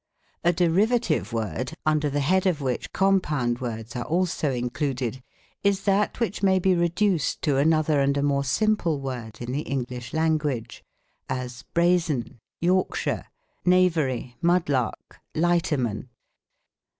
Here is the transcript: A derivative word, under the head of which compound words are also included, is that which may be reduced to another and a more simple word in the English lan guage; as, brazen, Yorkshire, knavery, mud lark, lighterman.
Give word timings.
A 0.43 0.51
derivative 0.51 1.31
word, 1.31 1.73
under 1.85 2.09
the 2.09 2.21
head 2.21 2.47
of 2.47 2.59
which 2.59 2.91
compound 2.91 3.59
words 3.61 3.95
are 3.95 4.03
also 4.05 4.51
included, 4.51 5.21
is 5.63 5.83
that 5.83 6.19
which 6.19 6.41
may 6.41 6.57
be 6.57 6.73
reduced 6.73 7.43
to 7.43 7.57
another 7.57 7.99
and 7.99 8.17
a 8.17 8.23
more 8.23 8.43
simple 8.43 8.99
word 8.99 9.37
in 9.41 9.51
the 9.51 9.61
English 9.61 10.11
lan 10.11 10.39
guage; 10.39 10.83
as, 11.29 11.61
brazen, 11.75 12.39
Yorkshire, 12.61 13.25
knavery, 13.63 14.35
mud 14.41 14.69
lark, 14.69 15.19
lighterman. 15.35 16.09